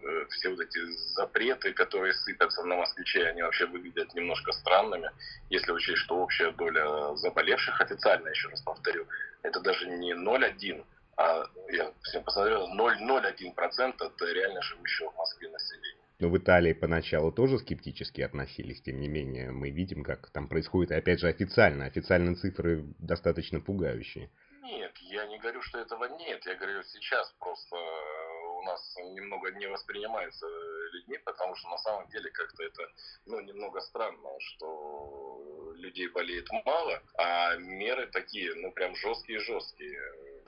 э, 0.02 0.26
все 0.32 0.50
вот 0.50 0.60
эти 0.60 0.80
запреты, 1.14 1.74
которые 1.74 2.12
сыпятся 2.14 2.64
на 2.64 2.76
москвичей, 2.76 3.30
они 3.30 3.44
вообще 3.44 3.68
выглядят 3.68 4.16
немножко 4.16 4.52
странными, 4.52 5.10
если 5.52 5.72
учесть, 5.72 6.00
что 6.00 6.18
общая 6.18 6.52
доля 6.52 7.16
заболевших 7.18 7.80
официально, 7.80 8.30
еще 8.30 8.50
раз 8.50 8.62
повторю, 8.62 9.06
это 9.44 9.60
даже 9.62 9.86
не 9.86 10.14
0,1, 10.14 10.84
а 11.18 11.46
я 11.70 11.92
всем 12.02 12.24
посмотрел, 12.24 12.68
0,01% 12.76 13.94
от 14.00 14.22
реально 14.22 14.62
живущего 14.64 15.12
в 15.12 15.18
Москве 15.18 15.50
населения. 15.50 16.02
Но 16.18 16.30
в 16.30 16.38
Италии 16.38 16.74
поначалу 16.74 17.32
тоже 17.32 17.60
скептически 17.60 18.22
относились, 18.22 18.82
тем 18.82 19.00
не 19.00 19.08
менее 19.08 19.52
мы 19.52 19.70
видим, 19.70 20.04
как 20.04 20.32
там 20.32 20.48
происходит, 20.48 20.92
и 20.92 20.96
опять 20.96 21.20
же 21.20 21.28
официально, 21.28 21.86
официальные 21.86 22.36
цифры 22.38 22.86
достаточно 22.98 23.60
пугающие. 23.60 24.32
Нет, 24.66 24.98
я 24.98 25.28
не 25.28 25.38
говорю, 25.38 25.62
что 25.62 25.80
этого 25.80 26.06
нет. 26.18 26.44
Я 26.46 26.56
говорю, 26.56 26.82
сейчас 26.84 27.32
просто 27.40 27.76
э, 27.76 28.48
у 28.58 28.64
нас 28.64 28.96
немного 28.98 29.52
не 29.52 29.68
воспринимается 29.68 30.48
людьми, 30.92 31.20
потому 31.20 31.56
что 31.56 31.70
на 31.70 31.78
самом 31.78 32.08
деле 32.10 32.32
как-то 32.32 32.64
это 32.64 32.82
ну, 33.28 33.40
немного 33.42 33.80
странно, 33.82 34.30
что 34.40 35.72
людей 35.76 36.08
болеет 36.08 36.48
мало, 36.66 37.04
а 37.18 37.56
меры 37.58 38.08
такие, 38.08 38.56
ну 38.56 38.72
прям 38.72 38.96
жесткие-жесткие 38.96 40.02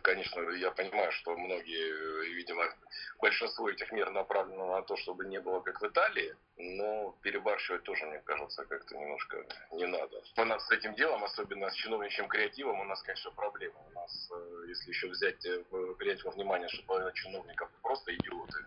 конечно, 0.07 0.39
я 0.51 0.71
понимаю, 0.71 1.11
что 1.11 1.35
многие, 1.35 2.33
видимо, 2.33 2.63
большинство 3.19 3.69
этих 3.69 3.91
мер 3.91 4.09
направлено 4.11 4.77
на 4.77 4.81
то, 4.81 4.95
чтобы 4.95 5.25
не 5.25 5.39
было 5.41 5.59
как 5.59 5.81
в 5.81 5.85
Италии, 5.85 6.33
но 6.55 7.13
перебарщивать 7.21 7.83
тоже, 7.83 8.05
мне 8.05 8.19
кажется, 8.19 8.63
как-то 8.65 8.97
немножко 8.97 9.45
не 9.73 9.85
надо. 9.85 10.21
У 10.37 10.45
нас 10.45 10.65
с 10.65 10.71
этим 10.71 10.95
делом, 10.95 11.25
особенно 11.25 11.69
с 11.69 11.73
чиновничьим 11.73 12.29
креативом, 12.29 12.79
у 12.79 12.85
нас, 12.85 13.03
конечно, 13.03 13.31
проблема. 13.31 13.79
У 13.89 13.99
нас, 13.99 14.31
э, 14.31 14.65
если 14.69 14.91
еще 14.91 15.07
взять, 15.09 15.45
э, 15.45 15.63
принять 15.99 16.23
во 16.23 16.31
внимание, 16.31 16.69
что 16.69 16.83
половина 16.83 17.11
чиновников 17.11 17.69
просто 17.81 18.15
идиоты, 18.15 18.59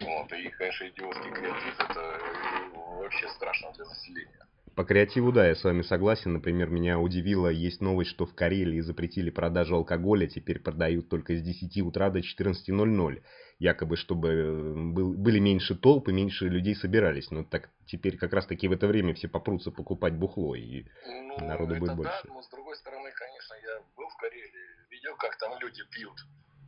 вот, 0.00 0.32
и 0.32 0.48
конечно, 0.50 0.88
идиотский 0.88 1.30
креатив, 1.30 1.74
это 1.78 2.00
э, 2.00 2.68
вообще 2.74 3.28
страшно 3.28 3.70
для 3.74 3.84
населения. 3.84 4.49
По 4.80 4.84
креативу, 4.86 5.30
да, 5.30 5.46
я 5.46 5.54
с 5.54 5.62
вами 5.62 5.82
согласен. 5.82 6.32
Например, 6.32 6.70
меня 6.70 6.98
удивило, 6.98 7.48
есть 7.48 7.82
новость, 7.82 8.12
что 8.12 8.24
в 8.24 8.34
Карелии 8.34 8.80
запретили 8.80 9.28
продажу 9.28 9.76
алкоголя, 9.76 10.26
теперь 10.26 10.58
продают 10.58 11.10
только 11.10 11.36
с 11.36 11.42
10 11.42 11.82
утра 11.82 12.08
до 12.08 12.20
14.00. 12.20 13.22
Якобы, 13.58 13.96
чтобы 13.96 14.28
э, 14.30 14.74
был, 14.74 15.12
были 15.12 15.38
меньше 15.38 15.74
толпы, 15.74 16.14
меньше 16.14 16.48
людей 16.48 16.74
собирались. 16.74 17.30
Но 17.30 17.44
так 17.44 17.68
теперь 17.84 18.16
как 18.16 18.32
раз 18.32 18.46
таки 18.46 18.68
в 18.68 18.72
это 18.72 18.86
время 18.86 19.12
все 19.12 19.28
попрутся 19.28 19.70
покупать 19.70 20.14
бухло, 20.14 20.54
и 20.54 20.86
ну, 21.04 21.44
народу 21.46 21.74
будет 21.76 21.90
да, 21.90 21.96
больше. 21.96 22.28
но 22.28 22.40
с 22.40 22.48
другой 22.48 22.76
стороны, 22.76 23.10
конечно, 23.14 23.54
я 23.62 23.82
был 23.98 24.08
в 24.08 24.16
Карелии, 24.16 24.88
видел, 24.90 25.14
как 25.16 25.36
там 25.36 25.60
люди 25.60 25.82
пьют. 25.90 26.16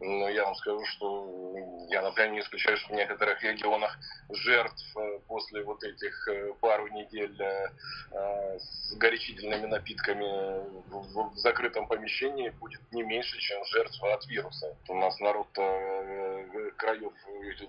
Но 0.04 0.28
я 0.28 0.44
вам 0.44 0.54
скажу, 0.56 0.84
что 0.86 1.54
я, 1.88 2.02
например, 2.02 2.32
не 2.32 2.40
исключаю, 2.40 2.76
что 2.76 2.92
в 2.92 2.96
некоторых 2.96 3.40
регионах 3.42 3.96
жертв 4.30 4.84
э, 4.96 5.20
после 5.28 5.62
вот 5.62 5.84
этих 5.84 6.28
э, 6.28 6.52
пару 6.60 6.88
недель 6.88 7.40
э, 7.40 8.58
с 8.58 8.94
горячительными 8.96 9.66
напитками 9.66 10.24
в 10.88 11.36
закрытом 11.36 11.86
помещении 11.86 12.50
будет 12.50 12.80
не 12.90 13.04
меньше, 13.04 13.38
чем 13.38 13.64
жертв 13.66 14.02
от 14.02 14.26
вируса. 14.26 14.76
У 14.88 14.94
нас 14.94 15.18
народ 15.20 15.48
краев 16.76 17.12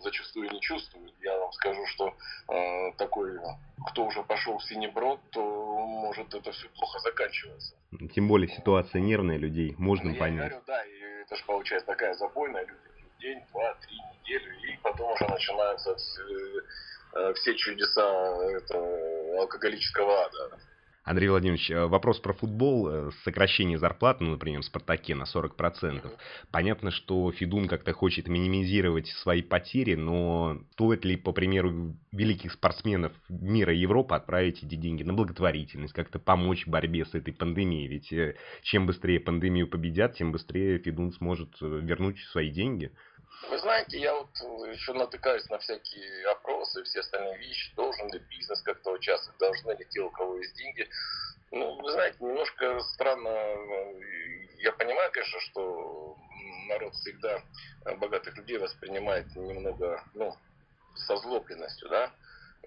зачастую 0.02 0.50
не 0.52 0.60
чувствует. 0.62 1.14
Я 1.22 1.38
вам 1.38 1.52
скажу, 1.54 1.86
что 1.88 2.14
такой, 2.98 3.40
кто 3.92 4.06
уже 4.06 4.24
пошел 4.24 4.58
в 4.58 4.64
синий 4.66 4.88
брод, 4.88 5.20
то 5.32 5.42
может 5.78 6.34
это 6.34 6.52
все 6.52 6.68
плохо 6.70 7.00
заканчиваться. 7.00 7.76
Тем 8.14 8.28
более 8.28 8.50
ситуация 8.50 9.02
нервная 9.02 9.38
людей, 9.38 9.76
можно 9.78 10.12
ну, 10.12 10.16
понять. 10.18 10.50
Говорю, 10.50 10.64
да, 10.66 10.84
и 10.84 11.03
это 11.24 11.36
же 11.36 11.44
получается 11.46 11.88
такая 11.88 12.14
забойная, 12.14 12.66
люди 12.66 12.94
день, 13.20 13.42
два, 13.52 13.74
три 13.76 13.96
недели, 13.96 14.74
и 14.74 14.78
потом 14.84 15.12
уже 15.14 15.26
начинаются 15.26 15.96
все, 15.96 16.24
э, 17.16 17.34
все 17.36 17.56
чудеса 17.56 18.38
это, 18.52 19.40
алкоголического 19.40 20.26
ада. 20.26 20.60
Андрей 21.04 21.28
Владимирович, 21.28 21.70
э, 21.70 21.86
вопрос 21.86 22.20
про 22.20 22.34
футбол, 22.34 22.88
э, 22.88 23.12
сокращение 23.26 23.78
зарплат, 23.78 24.22
ну, 24.22 24.32
например, 24.32 24.62
в 24.62 24.66
«Спартаке» 24.66 25.16
на 25.16 25.26
40%. 25.26 26.10
Понятно, 26.50 26.92
что 26.92 27.30
Федун 27.34 27.68
как-то 27.68 27.92
хочет 27.92 28.30
минимизировать 28.30 29.08
свои 29.08 29.42
потери, 29.42 29.96
но 29.96 30.62
стоит 30.72 31.04
ли, 31.04 31.18
по 31.18 31.34
примеру 31.34 31.98
великих 32.14 32.54
спортсменов 32.54 33.12
мира 33.28 33.74
и 33.74 33.80
Европы, 33.80 34.16
отправить 34.16 34.64
эти 34.64 34.76
деньги 34.76 35.04
на 35.04 35.14
благотворительность, 35.14 35.94
как-то 35.94 36.20
помочь 36.20 36.66
в 36.66 36.70
борьбе 36.70 37.06
с 37.06 37.14
этой 37.14 37.34
пандемией? 37.34 37.88
Ведь 37.88 38.14
э, 38.14 38.36
чем 38.62 38.86
быстрее 38.86 39.20
пандемию 39.20 39.68
победят, 39.68 40.16
тем 40.16 40.32
быстрее 40.32 40.80
Федун 40.80 41.12
сможет 41.12 41.60
вернуть 41.60 42.20
свои 42.32 42.50
деньги 42.50 42.92
Вы 43.50 43.60
знаете, 43.60 44.00
я 44.00 44.16
вот 44.16 44.30
еще 44.68 44.94
натыкаюсь 44.94 45.50
на 45.50 45.60
всякие 45.60 46.28
опросы 46.28 46.84
все 46.84 47.02
остальные 47.02 47.38
вещи. 47.40 47.74
Должен 47.76 48.12
ли 48.12 48.20
бизнес 48.20 48.62
как-то 48.62 48.92
участвовать, 48.92 49.40
должны 49.40 49.72
ли 49.72 49.86
те, 49.90 50.02
у 50.02 50.10
кого 50.10 50.38
есть 50.38 50.56
деньги. 50.56 50.88
Ну, 51.52 51.82
вы 51.82 51.92
знаете, 51.92 52.18
немножко 52.20 52.80
странно. 52.94 53.30
Я 54.58 54.72
понимаю, 54.72 55.12
конечно, 55.12 55.40
что 55.42 56.18
народ 56.68 56.94
всегда 56.96 57.44
богатых 57.98 58.36
людей 58.38 58.58
воспринимает 58.58 59.28
немного, 59.36 60.04
ну, 60.14 60.36
со 60.96 61.18
злобленностью, 61.18 61.90
да. 61.90 62.12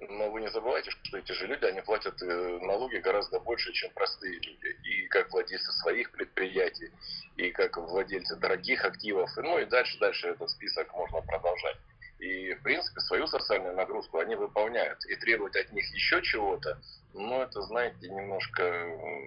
Но 0.00 0.30
вы 0.30 0.42
не 0.42 0.50
забывайте, 0.50 0.90
что 0.90 1.16
эти 1.16 1.32
же 1.32 1.46
люди, 1.46 1.64
они 1.64 1.80
платят 1.80 2.20
э, 2.20 2.58
налоги 2.60 2.96
гораздо 2.96 3.40
больше, 3.40 3.72
чем 3.72 3.90
простые 3.92 4.34
люди. 4.34 4.78
И 4.84 4.95
как 5.06 5.30
владельцы 5.30 5.70
своих 5.72 6.10
предприятий, 6.10 6.90
и 7.36 7.50
как 7.50 7.76
владельцы 7.76 8.36
дорогих 8.36 8.84
активов. 8.84 9.30
Ну 9.36 9.58
и 9.58 9.64
дальше, 9.64 9.98
дальше 9.98 10.28
этот 10.28 10.50
список 10.50 10.92
можно 10.94 11.20
продолжать. 11.20 11.76
И, 12.18 12.54
в 12.54 12.62
принципе, 12.62 13.00
свою 13.00 13.26
социальную 13.26 13.74
нагрузку 13.74 14.18
они 14.18 14.36
выполняют. 14.36 15.04
И 15.04 15.16
требовать 15.16 15.54
от 15.56 15.70
них 15.72 15.84
еще 15.94 16.22
чего-то, 16.22 16.80
ну, 17.12 17.42
это, 17.42 17.60
знаете, 17.62 18.08
немножко 18.08 18.62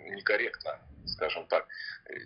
некорректно, 0.09 0.79
скажем 1.05 1.45
так. 1.47 1.67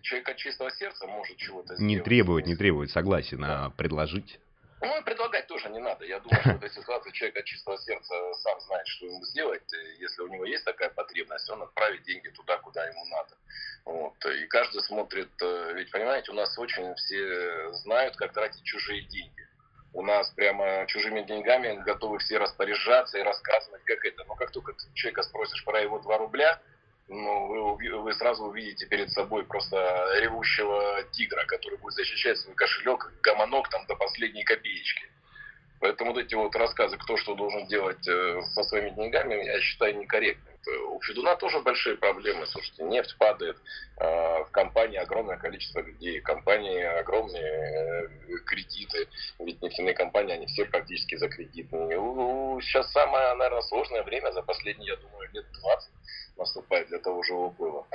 Человек 0.03 0.29
от 0.29 0.37
чистого 0.37 0.71
сердца 0.71 1.05
может 1.07 1.35
чего-то 1.37 1.75
сделать. 1.75 1.81
Не 1.81 1.99
требовать, 1.99 2.45
не 2.45 2.55
требовать, 2.55 2.91
согласен, 2.91 3.43
а 3.43 3.71
предложить. 3.71 4.39
Ну, 4.83 4.99
и 4.99 5.03
предлагать 5.03 5.47
тоже 5.47 5.69
не 5.69 5.79
надо. 5.79 6.03
Я 6.03 6.19
думаю, 6.19 6.41
что 6.41 6.51
в 6.51 6.57
этой 6.57 6.69
ситуации 6.69 7.11
человек 7.11 7.37
от 7.37 7.45
чистого 7.45 7.77
сердца 7.77 8.33
сам 8.33 8.59
знает, 8.59 8.85
что 8.87 9.05
ему 9.05 9.23
сделать. 9.25 9.63
Если 9.99 10.21
у 10.21 10.27
него 10.27 10.43
есть 10.43 10.65
такая 10.65 10.89
потребность, 10.89 11.49
он 11.49 11.61
отправит 11.61 12.03
деньги 12.03 12.27
туда, 12.29 12.57
куда 12.57 12.85
ему 12.85 13.05
надо. 13.05 13.37
Вот. 13.85 14.25
И 14.25 14.45
каждый 14.47 14.81
смотрит, 14.83 15.31
э, 15.41 15.73
ведь, 15.75 15.89
понимаете, 15.89 16.31
у 16.31 16.35
нас 16.35 16.57
очень 16.57 16.93
все 16.95 17.71
знают, 17.75 18.17
как 18.17 18.33
тратить 18.33 18.63
чужие 18.63 19.03
деньги. 19.03 19.47
У 19.93 20.01
нас 20.01 20.29
прямо 20.31 20.85
чужими 20.87 21.21
деньгами 21.21 21.81
готовы 21.83 22.19
все 22.19 22.37
распоряжаться 22.37 23.17
и 23.17 23.23
рассказывать, 23.23 23.83
как 23.85 24.03
это. 24.03 24.25
Но 24.25 24.35
как 24.35 24.51
только 24.51 24.73
человека 24.95 25.23
спросишь 25.23 25.63
про 25.63 25.79
его 25.79 25.99
2 25.99 26.17
рубля, 26.17 26.59
ну, 27.07 27.75
вы, 27.75 28.01
вы 28.01 28.13
сразу 28.13 28.45
увидите 28.45 28.85
перед 28.85 29.11
собой 29.11 29.45
просто 29.45 29.77
ревущего 30.19 31.03
тигра, 31.11 31.45
который 31.45 31.77
будет 31.77 31.93
защищать 31.93 32.37
свой 32.37 32.55
кошелек, 32.55 33.11
гомонок 33.21 33.69
там 33.69 33.85
до 33.87 33.95
последней 33.95 34.43
копеечки. 34.43 35.09
Поэтому 35.83 36.13
вот 36.13 36.23
эти 36.23 36.33
вот 36.33 36.55
рассказы, 36.55 36.97
кто 36.97 37.17
что 37.17 37.35
должен 37.35 37.67
делать 37.67 38.07
э, 38.07 38.41
со 38.53 38.63
своими 38.63 38.91
деньгами, 38.91 39.33
я 39.43 39.59
считаю 39.59 39.97
некорректными. 39.97 40.53
У 40.87 41.01
Федуна 41.01 41.35
тоже 41.35 41.59
большие 41.59 41.97
проблемы. 41.97 42.47
Слушайте, 42.47 42.83
нефть 42.83 43.17
падает, 43.17 43.57
э, 43.97 44.43
в 44.45 44.49
компании 44.51 44.97
огромное 44.97 45.35
количество 45.35 45.81
людей, 45.81 46.21
в 46.21 46.23
компании 46.23 46.81
огромные 46.81 47.43
э, 47.43 48.07
кредиты. 48.45 49.09
Ведь 49.39 49.61
нефтяные 49.61 49.93
компании, 49.93 50.35
они 50.35 50.45
все 50.45 50.63
практически 50.63 51.15
за 51.15 51.27
кредитные. 51.27 51.97
Сейчас 52.61 52.89
самое, 52.93 53.33
наверное, 53.33 53.61
сложное 53.63 54.03
время 54.03 54.31
за 54.31 54.41
последние, 54.41 54.91
я 54.91 54.95
думаю, 54.95 55.29
лет 55.33 55.45
20 55.51 55.91
наступает 56.37 56.87
для 56.87 56.99
того 56.99 57.23
же 57.23 57.33
Лукойла. 57.33 57.85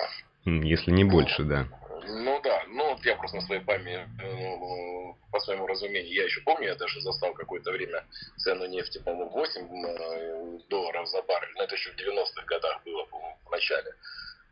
Если 0.44 0.90
не 0.90 1.04
больше, 1.04 1.44
да. 1.44 1.66
Ну 2.06 2.40
да, 2.42 2.62
ну 2.68 2.90
вот 2.90 3.04
я 3.04 3.16
просто 3.16 3.36
на 3.36 3.42
своей 3.42 3.60
памяти, 3.60 4.08
ну, 4.22 5.16
по 5.30 5.40
своему 5.40 5.66
разумению, 5.66 6.12
я 6.12 6.24
еще 6.24 6.40
помню, 6.40 6.68
я 6.68 6.74
даже 6.74 7.00
застал 7.00 7.34
какое-то 7.34 7.70
время 7.72 8.04
цену 8.36 8.66
нефти, 8.66 8.98
по-моему, 8.98 9.30
8 9.30 9.84
э, 9.84 10.58
долларов 10.68 11.06
за 11.08 11.22
баррель, 11.22 11.52
но 11.56 11.64
это 11.64 11.74
еще 11.74 11.90
в 11.90 11.96
90-х 11.96 12.44
годах 12.46 12.82
было, 12.84 13.04
по-моему, 13.04 13.36
в 13.44 13.50
начале. 13.50 13.94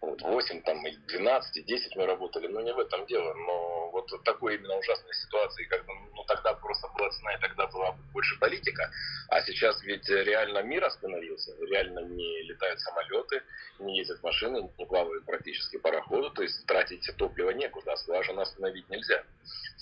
Вот 0.07 0.23
8, 0.23 0.63
там, 0.63 0.87
и 0.87 0.97
12, 1.09 1.57
и 1.57 1.63
10 1.63 1.97
мы 1.97 2.07
работали, 2.07 2.47
но 2.47 2.61
не 2.61 2.73
в 2.73 2.79
этом 2.79 3.05
дело, 3.07 3.35
но 3.35 3.91
вот 3.91 4.09
такой 4.25 4.55
именно 4.55 4.77
ужасной 4.77 5.15
ситуации, 5.15 5.65
как 5.65 5.85
ну, 5.87 6.25
тогда 6.29 6.55
просто 6.55 6.87
была 6.97 7.11
цена, 7.11 7.35
и 7.35 7.41
тогда 7.41 7.67
была 7.67 7.91
больше 8.13 8.39
политика, 8.39 8.89
а 9.29 9.43
сейчас 9.43 9.83
ведь 9.83 10.09
реально 10.09 10.63
мир 10.63 10.85
остановился, 10.85 11.53
реально 11.61 12.01
не 12.01 12.43
летают 12.43 12.79
самолеты, 12.81 13.43
не 13.81 13.99
ездят 13.99 14.23
машины, 14.23 14.71
не 14.79 14.87
плавают 14.87 15.25
практически 15.25 15.77
пароходы, 15.77 16.31
то 16.31 16.43
есть 16.43 16.65
тратить 16.67 17.11
топливо 17.17 17.51
некуда, 17.51 17.95
а 17.95 18.43
остановить 18.43 18.89
нельзя. 18.89 19.25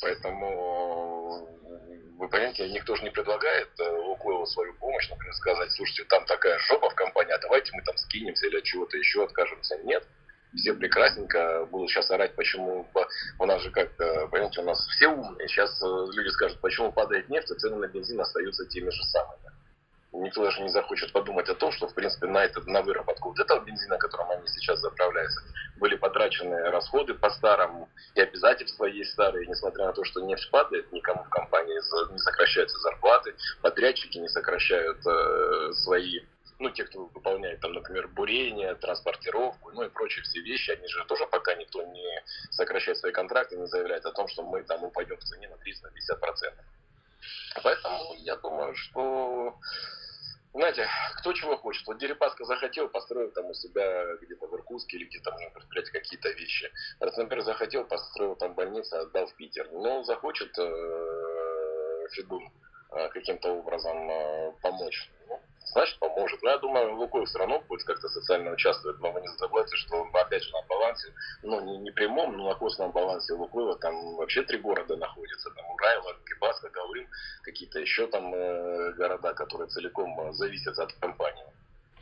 Поэтому, 0.01 1.49
вы 2.19 2.29
понимаете, 2.29 2.69
никто 2.71 2.97
же 2.97 3.05
не 3.05 3.11
предлагает 3.11 3.69
э, 3.79 3.91
Лукойлу 3.91 4.47
свою 4.47 4.75
помощь, 4.75 5.09
например, 5.09 5.35
сказать, 5.35 5.71
слушайте, 5.73 6.05
там 6.05 6.25
такая 6.25 6.59
жопа 6.59 6.91
в 6.91 6.95
компании, 6.95 7.33
а 7.33 7.39
давайте 7.39 7.73
мы 7.75 7.83
там 7.83 7.97
скинемся 7.99 8.47
или 8.47 8.59
от 8.59 8.65
чего-то 8.65 8.97
еще 8.97 9.25
откажемся. 9.25 9.77
Нет, 9.85 10.05
все 10.57 10.75
прекрасненько 10.75 11.67
будут 11.71 11.91
сейчас 11.91 12.11
орать, 12.11 12.35
почему 12.35 12.87
у 13.39 13.47
нас 13.47 13.63
же 13.63 13.71
как, 13.71 13.97
понимаете, 14.31 14.61
у 14.61 14.65
нас 14.65 14.79
все 14.89 15.09
умные. 15.09 15.49
Сейчас 15.49 15.83
э, 15.83 15.87
люди 15.87 16.29
скажут, 16.29 16.61
почему 16.61 16.93
падает 16.93 17.29
нефть, 17.29 17.51
а 17.51 17.55
цены 17.57 17.77
на 17.77 17.89
бензин 17.89 18.21
остаются 18.21 18.67
теми 18.67 18.91
же 18.91 19.03
самыми. 19.05 19.45
Никто 20.13 20.45
даже 20.45 20.63
не 20.63 20.69
захочет 20.69 21.13
подумать 21.13 21.49
о 21.49 21.57
том, 21.57 21.73
что, 21.73 21.89
в 21.89 21.95
принципе, 21.95 22.29
на, 22.29 22.45
это, 22.45 22.61
на 22.71 22.83
выработку 22.83 23.31
вот 23.31 23.39
этого 23.41 23.65
бензина, 23.65 23.99
которым 23.99 24.31
они 24.31 24.47
сейчас 24.47 24.79
заправляются, 24.79 25.41
были 25.79 25.97
потрачены 25.97 26.71
расходы 26.71 27.15
по-старому, 27.15 27.89
и 28.15 28.21
обязательства 28.21 28.85
есть 28.85 29.11
старые, 29.11 29.47
несмотря 29.49 29.87
на 29.87 29.93
то, 29.93 30.05
что 30.05 30.21
нефть 30.21 30.49
падает, 30.51 30.93
никому 30.93 31.25
в 31.25 31.29
компании 31.31 31.75
не 32.13 32.19
сокращаются 32.19 32.79
зарплаты, 32.79 33.35
подрядчики 33.61 34.19
не 34.19 34.29
сокращают 34.29 35.05
э, 35.05 35.73
свои 35.73 36.21
ну, 36.59 36.71
те, 36.71 36.85
кто 36.85 37.07
выполняет, 37.07 37.61
там, 37.61 37.73
например, 37.73 38.09
бурение, 38.09 38.75
транспортировку, 38.75 39.73
ну 39.73 39.83
и 39.83 39.89
прочие 39.89 40.23
все 40.23 40.41
вещи, 40.41 40.71
они 40.71 40.87
же 40.89 41.05
тоже 41.07 41.27
пока 41.27 41.55
никто 41.55 41.83
не 41.83 42.23
сокращает 42.51 42.99
свои 42.99 43.13
контракты, 43.13 43.57
не 43.57 43.67
заявляет 43.67 44.07
о 44.07 44.13
том, 44.13 44.29
что 44.29 44.43
мы 44.43 44.63
там 44.63 44.85
упадем 44.85 45.17
в 45.17 45.25
цене 45.25 45.49
на 45.49 45.55
30-50%. 45.55 46.55
Поэтому 47.63 48.15
я 48.19 48.37
думаю, 48.37 48.75
что 48.75 49.59
знаете, 50.55 50.89
кто 51.17 51.33
чего 51.33 51.57
хочет. 51.57 51.85
Вот 51.87 51.99
Дерипаска 51.99 52.45
захотел, 52.45 52.89
построил 52.89 53.31
там 53.33 53.47
у 53.47 53.55
себя 53.55 54.17
где-то 54.23 54.47
в 54.47 54.55
Иркутске 54.55 54.99
или 54.99 55.07
где-то 55.07 55.33
можно 55.33 55.51
предприятие 55.51 55.93
какие-то 56.01 56.31
вещи. 56.31 56.71
Например, 57.01 57.43
захотел, 57.43 57.85
построил 57.85 58.37
там 58.37 58.55
больницу, 58.55 58.97
отдал 58.97 59.27
в 59.27 59.35
Питер. 59.35 59.69
Но 59.73 60.05
захочет 60.05 60.57
э, 60.57 62.07
Федун 62.13 62.53
э, 62.93 63.09
каким-то 63.09 63.51
образом 63.51 64.09
э, 64.09 64.53
помочь. 64.63 65.11
Ну, 65.65 65.73
значит 65.73 65.99
поможет. 65.99 66.43
Но 66.43 66.51
я 66.51 66.59
думаю, 66.59 66.97
Лукойл 66.97 67.25
все 67.25 67.39
равно 67.39 67.61
будет 67.61 67.85
как-то 67.85 68.09
социально 68.09 68.53
участвовать, 68.53 69.01
но 69.01 69.11
вы 69.13 69.21
не 69.21 69.29
забывайте, 69.39 69.77
что 69.77 70.09
опять 70.13 70.43
же 70.43 70.53
на 70.53 70.63
балансе, 70.63 71.13
ну 71.43 71.61
не, 71.61 71.79
не 71.79 71.91
прямом, 71.91 72.37
но 72.37 72.51
на 72.51 72.55
костном 72.55 72.93
балансе 72.93 73.33
Лукойла 73.35 73.77
там 73.79 74.17
вообще 74.17 74.43
три 74.43 74.59
города 74.59 74.97
находятся, 74.97 75.51
там 75.51 75.71
Урайло, 75.71 76.15
Кибаска, 76.27 76.69
Гаурин, 76.71 77.09
какие-то 77.43 77.81
еще 77.81 78.07
там 78.09 78.35
э, 78.35 78.93
города, 78.93 79.35
которые 79.35 79.69
целиком 79.69 80.21
э, 80.21 80.33
зависят 80.33 80.79
от 80.79 80.93
компании. 80.95 81.45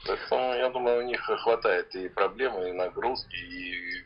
Поэтому 0.06 0.54
я 0.54 0.68
думаю, 0.68 0.98
у 0.98 1.06
них 1.06 1.22
хватает 1.22 1.94
и 1.94 2.08
проблем, 2.08 2.60
и 2.62 2.72
нагрузки, 2.72 3.36
и 3.36 4.04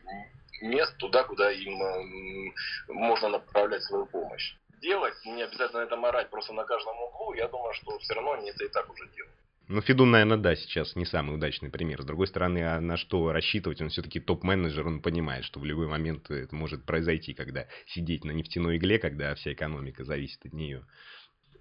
мест 0.61 0.95
туда, 0.97 1.23
куда 1.23 1.51
им 1.51 1.81
э, 1.81 2.53
можно 2.89 3.29
направлять 3.29 3.83
свою 3.83 4.05
помощь 4.05 4.55
делать, 4.79 5.15
не 5.25 5.41
обязательно 5.41 5.81
это 5.81 5.95
морать 5.95 6.29
просто 6.29 6.53
на 6.53 6.63
каждом 6.63 6.95
углу, 7.01 7.33
я 7.33 7.47
думаю, 7.47 7.73
что 7.73 7.97
все 7.99 8.13
равно 8.13 8.33
они 8.33 8.49
это 8.49 8.63
и 8.63 8.69
так 8.69 8.89
уже 8.89 9.07
делают. 9.09 9.46
Ну, 9.69 9.81
Федун, 9.81 10.11
наверное, 10.11 10.37
да, 10.37 10.55
сейчас 10.55 10.95
не 10.95 11.05
самый 11.05 11.35
удачный 11.35 11.69
пример. 11.69 12.01
С 12.01 12.05
другой 12.05 12.27
стороны, 12.27 12.59
а 12.59 12.79
на 12.79 12.95
что 12.95 13.33
рассчитывать? 13.33 13.81
Он 13.81 13.89
все-таки 13.89 14.21
топ-менеджер, 14.21 14.87
он 14.87 15.01
понимает, 15.01 15.43
что 15.43 15.59
в 15.59 15.65
любой 15.65 15.87
момент 15.87 16.31
это 16.31 16.55
может 16.55 16.85
произойти, 16.85 17.33
когда 17.33 17.67
сидеть 17.85 18.23
на 18.23 18.31
нефтяной 18.31 18.77
игле, 18.77 18.97
когда 18.97 19.35
вся 19.35 19.51
экономика 19.51 20.05
зависит 20.05 20.45
от 20.45 20.53
нее. 20.53 20.85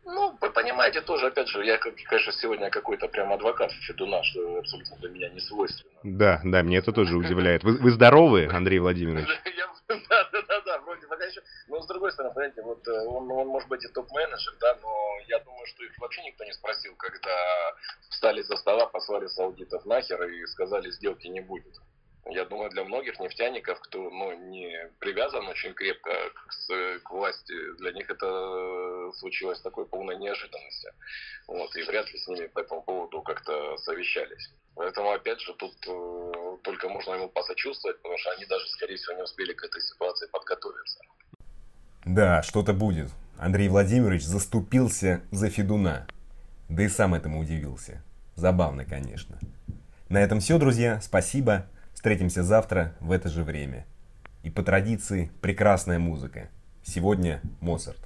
Ну, 0.07 0.38
вы 0.40 0.51
понимаете, 0.51 1.01
тоже, 1.01 1.27
опять 1.27 1.49
же, 1.49 1.64
я, 1.64 1.79
конечно, 1.79 2.33
сегодня 2.33 2.71
какой-то 2.71 3.09
прям 3.09 3.33
адвокат 3.33 3.73
Федуна, 3.73 4.23
что 4.23 4.59
абсолютно 4.59 4.97
для 4.99 5.09
меня 5.11 5.29
не 5.31 5.40
свойственно. 5.40 5.90
Да, 6.05 6.40
да, 6.45 6.62
мне 6.62 6.79
это 6.79 6.92
тоже 6.92 7.16
удивляет. 7.19 7.64
Вы, 7.64 7.77
вы 7.79 7.90
здоровы, 7.90 8.49
Андрей 8.53 8.79
Владимирович? 8.79 9.29
Да, 10.09 10.29
да, 10.33 10.61
да, 10.64 10.79
вроде 10.81 11.07
пока 11.07 11.25
еще. 11.25 11.42
Но 11.69 11.81
с 11.81 11.87
другой 11.87 12.12
стороны, 12.12 12.35
понимаете, 12.35 12.62
вот 12.62 12.87
э, 12.88 13.07
он, 13.07 13.31
он 13.31 13.47
может 13.49 13.69
быть 13.69 13.85
и 13.85 13.88
топ-менеджер, 13.88 14.55
да, 14.61 14.77
но 14.83 15.19
я 15.29 15.38
думаю, 15.40 15.66
что 15.66 15.85
их 15.85 15.97
вообще 15.99 16.23
никто 16.23 16.45
не 16.45 16.53
спросил, 16.53 16.95
когда 16.97 17.75
встали 18.11 18.42
за 18.42 18.57
стола, 18.57 18.87
послали 18.87 19.27
саудитов 19.29 19.85
нахер 19.87 20.23
и 20.25 20.47
сказали, 20.47 20.90
сделки 20.90 21.29
не 21.29 21.40
будет. 21.40 21.75
Я 22.29 22.45
думаю, 22.45 22.71
для 22.71 22.85
многих 22.85 23.21
нефтяников, 23.21 23.79
кто 23.81 24.11
ну, 24.11 24.33
не 24.51 24.91
привязан 24.99 25.47
очень 25.47 25.75
крепко 25.75 26.11
к, 26.35 26.99
к 27.05 27.11
власти, 27.11 27.55
для 27.79 27.93
них 27.93 28.11
это 28.11 29.12
случилось 29.15 29.61
такой 29.61 29.87
полной 29.87 30.17
неожиданностью. 30.17 30.91
Вот, 31.47 31.75
и 31.77 31.83
вряд 31.85 32.12
ли 32.12 32.19
с 32.19 32.27
ними 32.27 32.47
по 32.47 32.61
этому 32.61 32.83
поводу 32.83 33.23
как-то 33.23 33.77
совещались. 33.79 34.51
Поэтому, 34.75 35.12
опять 35.12 35.41
же, 35.41 35.55
тут 35.55 35.75
э, 35.87 36.57
только 36.62 36.89
можно 36.89 37.15
ему 37.15 37.29
посочувствовать, 37.29 37.97
потому 37.99 38.19
что 38.19 38.33
они 38.33 38.45
даже, 38.47 38.67
скорее 38.69 38.97
всего, 38.97 39.17
не 39.17 39.23
успели 39.23 39.53
к 39.53 39.65
этой 39.65 39.81
ситуации 39.81 40.27
подготовиться. 40.27 40.99
Да, 42.05 42.43
что-то 42.43 42.73
будет. 42.73 43.09
Андрей 43.39 43.69
Владимирович 43.69 44.23
заступился 44.23 45.23
за 45.31 45.49
Федуна. 45.49 46.07
Да 46.69 46.83
и 46.83 46.89
сам 46.89 47.15
этому 47.15 47.41
удивился. 47.41 48.03
Забавно, 48.35 48.85
конечно. 48.85 49.39
На 50.09 50.23
этом 50.23 50.41
все, 50.41 50.59
друзья. 50.59 51.01
Спасибо. 51.01 51.67
Встретимся 51.97 52.45
завтра 52.45 52.95
в 53.01 53.11
это 53.11 53.31
же 53.31 53.43
время. 53.43 53.87
И 54.43 54.51
по 54.51 54.63
традиции 54.63 55.31
прекрасная 55.41 55.99
музыка. 55.99 56.51
Сегодня 56.85 57.41
Моцарт. 57.61 58.06